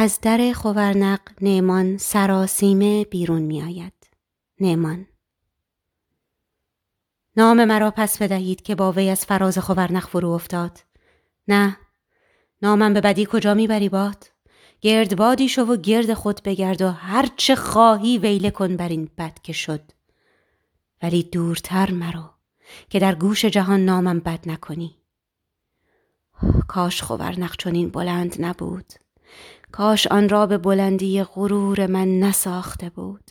[0.00, 3.92] از در خورنق نیمان سراسیمه بیرون می آید.
[4.60, 5.06] نیمان
[7.36, 10.78] نام مرا پس بدهید که با وی از فراز خورنق فرو افتاد.
[11.48, 11.76] نه
[12.62, 14.26] نامم به بدی کجا می‌بری باد؟
[14.80, 19.38] گردبادی شو و گرد خود بگرد و هر چه خواهی ویله کن بر این بد
[19.42, 19.82] که شد.
[21.02, 22.34] ولی دورتر مرا
[22.90, 24.98] که در گوش جهان نامم بد نکنی.
[26.68, 28.92] کاش خورنق چنین بلند نبود.
[29.72, 33.30] کاش آن را به بلندی غرور من نساخته بود.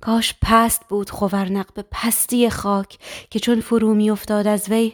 [0.00, 2.98] کاش پست بود خورنق به پستی خاک
[3.30, 4.92] که چون فرو میافتاد از وی.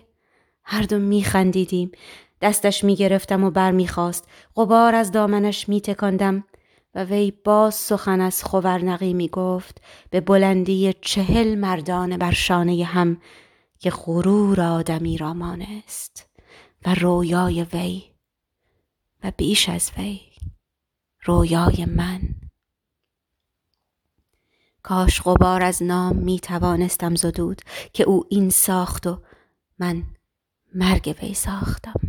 [0.64, 1.92] هر دو میخندیدیم.
[2.40, 6.44] دستش می‌گرفتم و بر می‌خواست غبار از دامنش میتکاندم
[6.94, 9.80] و وی باز سخن از خورنقی می‌گفت
[10.10, 13.20] به بلندی چهل مردان بر شانه هم
[13.78, 16.30] که غرور آدمی را مانست
[16.86, 18.02] و رویای وی
[19.24, 20.33] و بیش از وی.
[21.24, 22.20] رویای من.
[24.82, 29.22] کاش غبار از نام می توانستم زدود که او این ساخت و
[29.78, 30.02] من
[30.74, 32.00] مرگ وی ساختم.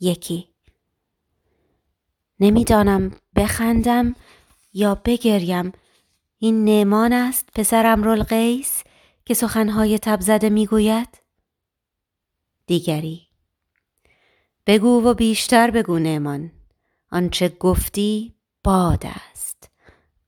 [0.00, 0.48] یکی
[2.40, 4.16] نمی‌دانم بخندم
[4.72, 5.72] یا بگریم.
[6.38, 8.82] این نمان است پسر امرالقیس
[9.24, 11.22] که سخنهای تبزده می‌گوید.
[12.66, 13.28] دیگری
[14.66, 16.57] بگو و بیشتر بگو نمان
[17.10, 19.70] آنچه گفتی باد است.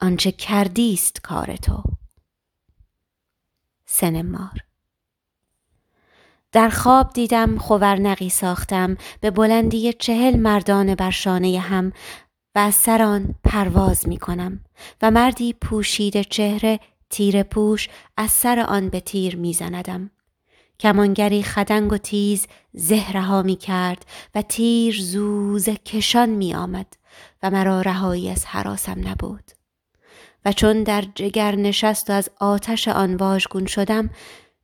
[0.00, 1.82] آنچه کردی است کار تو.
[3.86, 4.64] سنمار.
[6.52, 11.92] در خواب دیدم خورنقی ساختم به بلندی چهل مردان بر شانه هم
[12.54, 14.64] و از سر آن پرواز می کنم
[15.02, 20.10] و مردی پوشید چهره تیر پوش از سر آن به تیر می زندم.
[20.80, 26.96] کمانگری خدنگ و تیز زهرها می کرد و تیر زوز کشان می آمد
[27.42, 29.50] و مرا رهایی از حراسم نبود
[30.44, 34.10] و چون در جگر نشست و از آتش آن واژگون شدم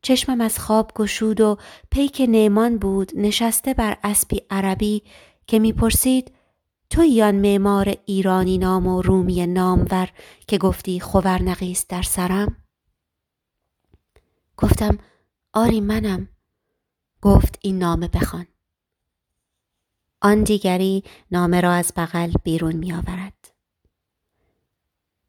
[0.03, 1.59] چشمم از خواب گشود و
[1.91, 5.03] پیک نیمان بود نشسته بر اسبی عربی
[5.47, 6.33] که می‌پرسید
[6.91, 10.09] تو یان معمار ایرانی نام و رومی نامور
[10.47, 12.57] که گفتی خورنقیست در سرم؟
[14.57, 14.99] گفتم
[15.57, 16.29] آری منم.
[17.23, 18.47] گفت این نامه بخوان.
[20.23, 23.55] آن دیگری نامه را از بغل بیرون می آورد.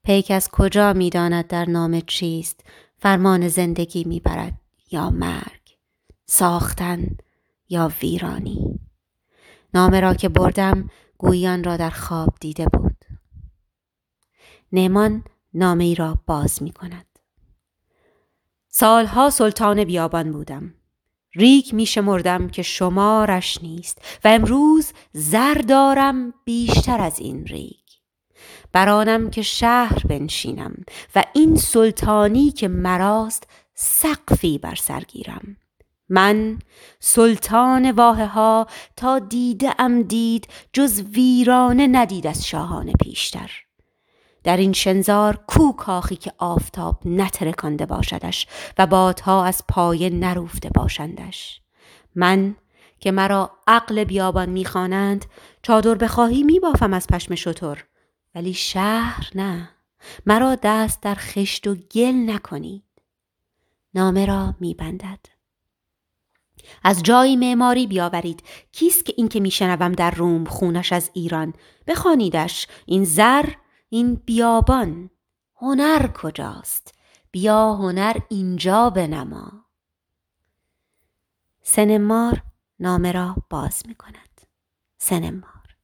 [0.04, 2.60] پیک از کجا می داند در نامه چیست؟
[2.98, 4.62] فرمان زندگی می برد
[4.92, 5.78] یا مرگ؟
[6.26, 7.18] ساختن
[7.70, 8.80] یا ویرانی؟
[9.74, 13.06] نامه را که بردم گویان را در خواب دیده بود.
[14.72, 15.24] نمان
[15.54, 17.07] نامه ای را باز می کند
[18.80, 20.74] سالها سلطان بیابان بودم.
[21.36, 28.02] ریک می شمردم که شمارش نیست و امروز زر دارم بیشتر از این ریک
[28.72, 30.76] برانم که شهر بنشینم
[31.16, 35.58] و این سلطانی که مراست سقفی بر سر گیرم.
[36.10, 36.60] من
[37.00, 43.67] سلطان واحه ها تا دیده ام دید جز ویرانه ندید از شاهان پیشتر.
[44.48, 48.48] در این شنزار کو کاخی که آفتاب نترکانده باشدش
[48.78, 51.62] و بادها از پایه نروفته باشندش.
[52.16, 52.56] من
[53.00, 55.26] که مرا عقل بیابان می‌خوانند
[55.62, 57.84] چادر بخواهی میبافم از پشم شطور
[58.36, 59.70] ولی شهر نه.
[60.26, 62.84] مرا دست در خشت و گل نکنید.
[63.94, 65.20] نامه را میبندد.
[66.84, 68.44] از جایی معماری بیاورید.
[68.72, 71.54] کیست که این که میشنوم در روم خونش از ایران؟
[71.88, 72.68] بخوانیدش.
[72.86, 73.46] این زر
[73.90, 75.10] این بیابان.
[75.56, 76.96] هنر کجاست؟
[77.32, 79.66] بیا هنر اینجا بنما.
[81.62, 82.44] سنمار
[82.80, 84.42] نامه را باز می کند
[84.98, 85.78] سنمار.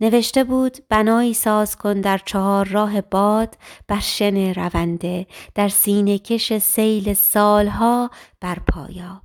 [0.00, 6.58] نوشته بود بنایی ساز کن در چهار راه باد بر شن رونده در سینه کش
[6.58, 9.22] سیل سالها بر پایاب.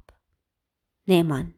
[1.07, 1.53] نیمان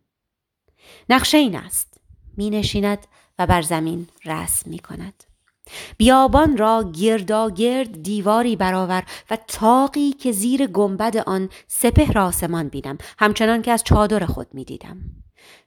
[1.10, 2.02] نقشه این است.
[2.38, 3.08] می نشیند
[3.40, 5.27] و بر زمین رسم می کند.
[5.98, 13.62] بیابان را گرداگرد دیواری برآور و تاقی که زیر گنبد آن سپهر آسمان بینم همچنان
[13.62, 14.98] که از چادر خود می دیدم.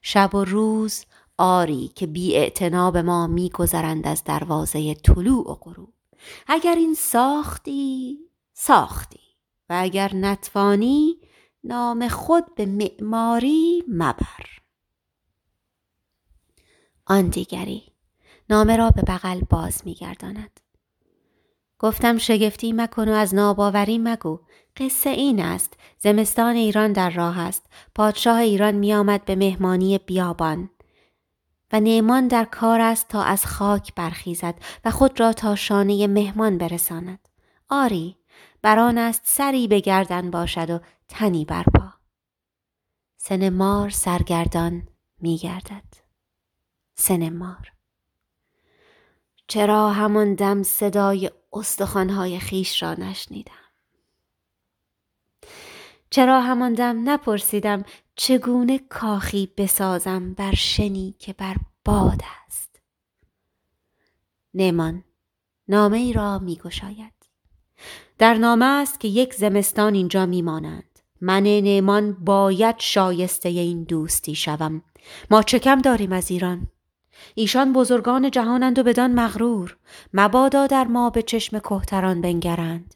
[0.03, 1.05] شب و روز
[1.39, 2.51] آری که بی
[2.93, 5.93] به ما میگذرند از دروازه طلوع و غروب.
[6.47, 8.19] اگر این ساختی
[8.53, 9.21] ساختی
[9.69, 11.17] و اگر نتوانی
[11.65, 14.47] نام خود به معماری مبر.
[17.07, 17.93] آن دیگری.
[18.51, 20.61] نامه را به بغل باز میگرداند.
[21.79, 24.41] گفتم شگفتی مکن و از ناباوری مگو.
[24.77, 25.75] قصه این است.
[25.99, 27.67] زمستان ایران در راه است.
[27.95, 30.71] پادشاه ایران میآمد به مهمانی بیابان.
[31.73, 34.55] و نیمان در کار است تا از خاک برخیزد
[34.85, 37.29] و خود را تا شانه مهمان برساند.
[37.69, 38.17] آری
[38.63, 41.95] بران است سری به گردن باشد و تنی برپا
[43.17, 44.89] سن مار سرگردان
[45.21, 45.85] می گردد
[46.95, 47.73] سن مار
[49.51, 53.53] چرا همان دم صدای استخوانهای خیش را نشنیدم
[56.11, 57.85] چرا همان دم نپرسیدم
[58.17, 62.81] چگونه کاخی بسازم بر شنی که بر باد است
[64.55, 65.05] نمان
[65.69, 67.13] نامه ای را می گشاید.
[68.19, 70.99] در نامه است که یک زمستان اینجا می مانند.
[71.21, 74.83] من نیمان باید شایسته این دوستی شوم.
[75.31, 76.69] ما چه کم داریم از ایران؟
[77.35, 79.77] ایشان بزرگان جهانند و بدان مغرور.
[80.15, 82.95] مبادا در ما به چشم کهتران بنگرند.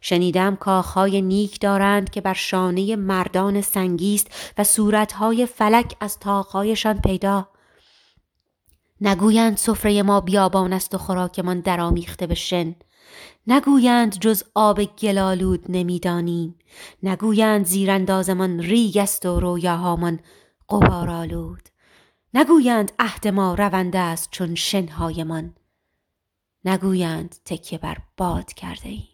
[0.00, 4.26] شنیدم کاخهای نیک دارند که بر شانه مردان سنگیست
[4.58, 7.48] و صورتهای فلک از تاقهایشان پیدا.
[9.00, 12.74] نگویند سفره ما بیابان است و خوراکمان درآمیخته به شن.
[13.46, 16.58] نگویند جز آب گلالود نمی‌دانیم.
[17.02, 20.20] نگویند زیراندازمان ریگ است و رویاهامان
[20.68, 21.68] قبارالود
[22.36, 25.54] نگویند عهد ما رونده است چون شنهایمان.
[26.64, 29.08] نگویند تکیه بر باد کرده ایم.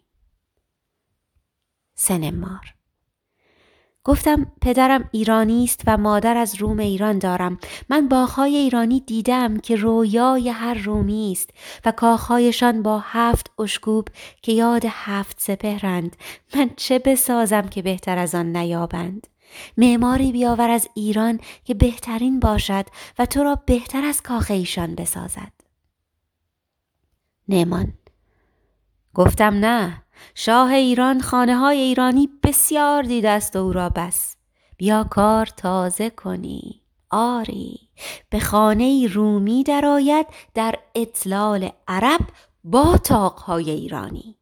[1.95, 2.73] سنمار.
[4.03, 7.57] گفتم پدرم ایرانی است و مادر از روم ایران دارم.
[7.89, 11.49] من باغهای ایرانی دیدم که رویای هر رومی است
[11.85, 14.07] و کاخهایشان با هفت اشکوب
[14.41, 16.15] که یاد هفت سپهرند.
[16.55, 19.27] من چه بسازم که بهتر از آن نیابند؟
[19.77, 22.85] معماری بیاور از ایران که بهترین باشد
[23.19, 25.51] و تو را بهتر از کاخ ایشان بسازد.
[27.47, 27.93] نمان
[29.13, 30.03] گفتم نه
[30.35, 34.35] شاه ایران خانه های ایرانی بسیار دیده است و او را بس.
[34.77, 36.81] بیا کار تازه کنی.
[37.09, 37.89] آری
[38.29, 42.21] به خانه رومی درآید در اطلال عرب
[42.63, 44.37] با تاقهای ایرانی.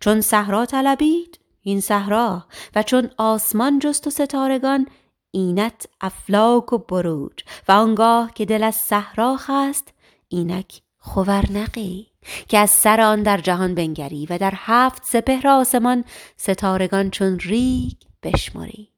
[0.00, 2.44] چون صحرا طلبید این صحرا
[2.76, 4.86] و چون آسمان جست و ستارگان
[5.30, 7.32] اینت افلاک و بروج
[7.68, 9.94] و آنگاه که دل از صحرا خست
[10.28, 12.06] اینک خورنقی
[12.48, 16.04] که از سر آن در جهان بنگری و در هفت سپهر آسمان
[16.36, 18.88] ستارگان چون ریگ بشمری.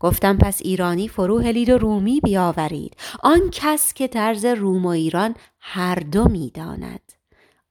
[0.00, 2.96] گفتم پس ایرانی فرو هلید و رومی بیاورید.
[3.22, 7.17] آن کس که طرز روم و ایران هر دو می‌داند.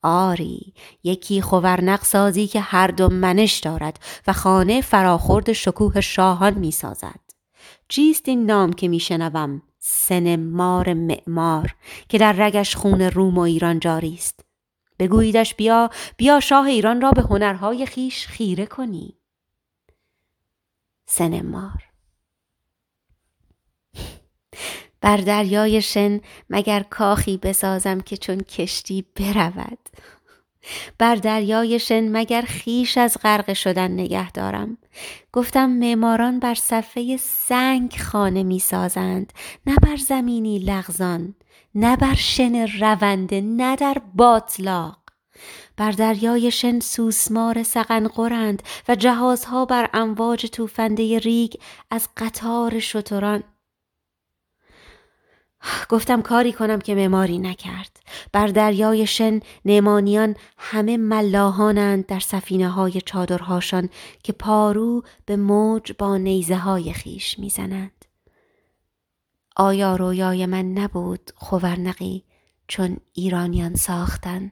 [0.03, 0.73] آری
[1.03, 7.19] یکی خورنق سازی که هر دو منش دارد و خانه فراخورد شکوه شاهان می سازد.
[7.89, 11.75] چیست این نام که می شنوم؟ سن مار معمار
[12.09, 14.45] که در رگش خون روم و ایران جاری است.
[14.99, 19.17] بگوییدش بیا بیا شاه ایران را به هنرهای خیش خیره کنی.
[21.05, 21.83] سن مار
[25.07, 29.77] بر دریای شن مگر کاخی بسازم که چون کشتی برود.
[30.97, 34.77] بر دریای شن مگر خیش از غرق شدن نگه دارم.
[35.33, 39.33] گفتم معماران بر صفحه سنگ خانه می سازند
[39.67, 41.35] نه بر زمینی لغزان
[41.75, 44.99] نه بر شن رونده نه در باطلاق.
[45.77, 51.53] بر دریای شن سوسمار سقنقرند و جهازها بر امواج توفنده ریگ
[51.91, 53.43] از قطار شتران.
[55.89, 57.99] گفتم کاری کنم که معماری نکرد.
[58.31, 63.89] بر دریای شن نیمانیان همه ملاحانند در سفینه های چادرهاشان
[64.23, 68.05] که پارو به موج با نیزه های خیش می‌زنند.
[69.55, 72.23] آیا رویای من نبود خورنقی
[72.67, 74.51] چون ایرانیان ساختن؟